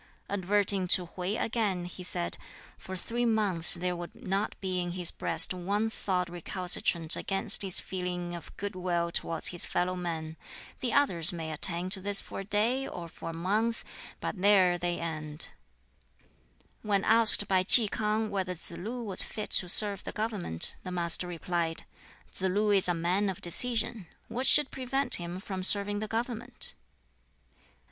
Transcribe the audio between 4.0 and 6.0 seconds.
not be in his breast one